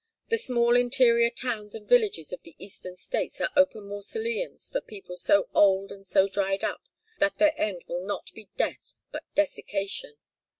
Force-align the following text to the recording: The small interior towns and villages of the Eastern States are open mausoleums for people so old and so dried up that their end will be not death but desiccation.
The 0.29 0.37
small 0.39 0.75
interior 0.75 1.29
towns 1.29 1.75
and 1.75 1.87
villages 1.87 2.33
of 2.33 2.41
the 2.41 2.55
Eastern 2.57 2.95
States 2.95 3.39
are 3.39 3.51
open 3.55 3.85
mausoleums 3.87 4.67
for 4.67 4.81
people 4.81 5.15
so 5.15 5.47
old 5.53 5.91
and 5.91 6.07
so 6.07 6.27
dried 6.27 6.63
up 6.63 6.81
that 7.19 7.37
their 7.37 7.53
end 7.55 7.83
will 7.87 7.99
be 7.99 8.07
not 8.07 8.31
death 8.57 8.95
but 9.11 9.21
desiccation. 9.35 10.15